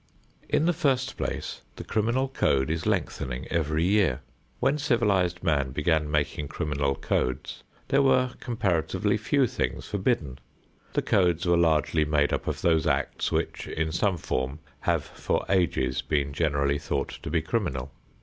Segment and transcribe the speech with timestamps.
[0.49, 4.21] In the first place, the criminal code is lengthening every year.
[4.59, 10.39] When civilized man began making criminal codes, there were comparatively few things forbidden.
[10.93, 15.45] The codes were largely made up of those acts which, in some form, have for
[15.49, 17.91] ages been generally thought to be criminal.